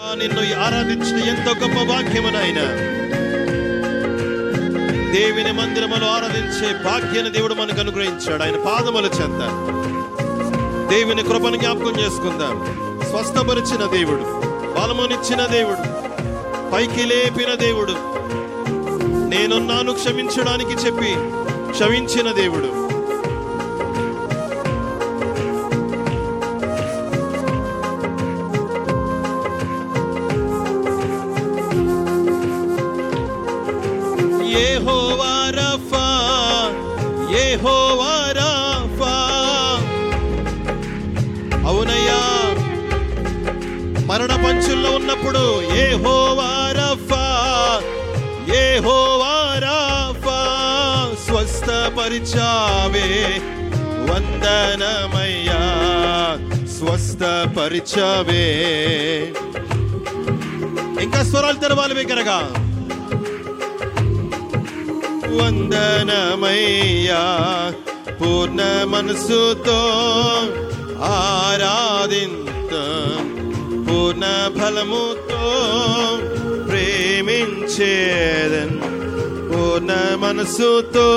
[0.00, 2.60] నిన్ను ఆరాధించిన ఎంతో గొప్ప వాక్యము నాయన
[5.12, 8.42] దేవుని మందిరములో ఆరాధించే భాగ్యాన్ని దేవుడు మనకు అనుగ్రహించాడు.
[8.42, 9.40] ఆయన పాదముల చెంత.
[10.90, 12.56] దేవుని కృపను జ్ఞాపకం చేసుకుందాం.
[13.10, 14.22] స్వస్థపరిచిన దేవుడు
[14.80, 16.04] బలమునిచ్చిన దేవుడు
[16.72, 17.92] పైకి లేపిన దేవుడు
[19.28, 21.14] నేనున్నాను క్షమించడానికి చెప్పి
[21.72, 22.93] క్షమించిన దేవుడు.
[37.54, 38.12] యెహోవా
[41.66, 42.20] అవునయ్యా
[44.08, 45.42] మరణ పంచుల్లో ఉన్నప్పుడు
[45.76, 46.48] యెహోవా
[46.78, 47.22] రఫా
[48.50, 49.32] యెహోవా
[49.66, 50.40] రఫా
[51.26, 53.06] స్వస్థపరిచావే
[54.08, 55.62] వందనమయ్యా
[56.76, 58.44] స్వస్థపరిచావే.
[61.02, 62.38] ఇంకా స్వరాలు తెరవాలి బిగ్గరగా
[65.36, 67.22] వందనమయ్యా.
[68.20, 69.80] పూర్ణ మనసుతో
[71.04, 72.72] ఆరాధింత
[73.88, 74.24] పూర్ణ
[74.58, 75.44] ఫలముతో
[76.68, 78.78] ప్రేమించేదన్.
[79.50, 81.08] పూర్ణ మనసుతో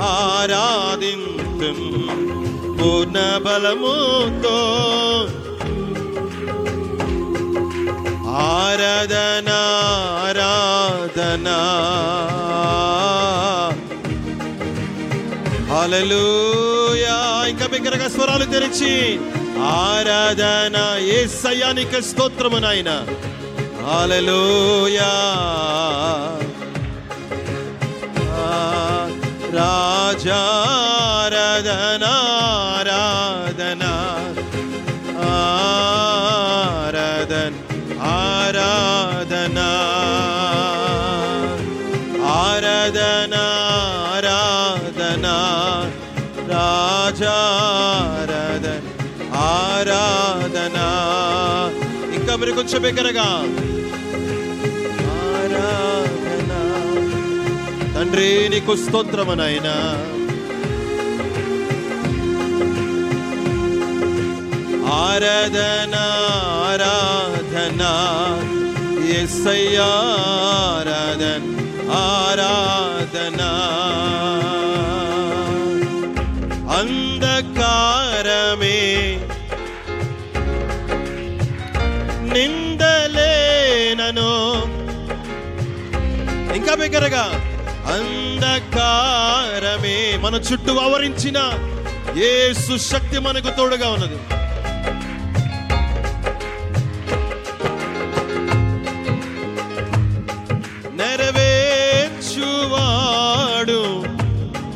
[0.00, 1.62] ఆరాధింత
[2.80, 4.56] పూర్ణ బలముతో
[8.38, 9.60] ఆరాధనా
[11.36, 11.50] ఆరాధన
[15.74, 17.48] హల్లెలూయా.
[17.48, 19.20] ఇంకా బిగ్గరగా స్వరాలు తెరిచి
[19.62, 23.06] ఆరాధన ఏ సయానిక స్తోత్రము నాయన.
[23.86, 25.12] హల్లెలూయా.
[28.20, 29.10] ఆ,
[29.52, 32.04] రాజారాధన
[32.44, 33.82] ఆరాధన
[35.22, 37.52] ఆరాధన
[38.02, 39.58] ఆరాధన.
[44.16, 45.36] ఆరాధనా
[46.48, 48.80] రాజారాధన
[49.34, 50.76] ఆరాధన.
[52.14, 53.48] ఇంకా మీరు కొంచెం బిగ్గరగా.
[55.32, 56.52] ఆరాధన.
[57.94, 60.04] తండ్రి నీకు స్తోత్రమనైనా.
[64.92, 65.94] ఆరాధన
[66.66, 67.82] ఆరాధన.
[69.10, 70.14] ఎస్సయ్యా
[70.48, 71.42] ఆరాధన
[71.92, 73.52] ఆరాధనా.
[82.36, 84.30] నిందలేనను.
[86.56, 87.24] ఇంకా బిగ్గరగా
[87.94, 91.38] అంధకారమే మన చుట్టూ ఆవరించిన
[92.22, 94.18] ఏ సుశక్తి మనకు తోడుగా ఉన్నది.
[100.98, 103.80] నెరవేర్చువాడు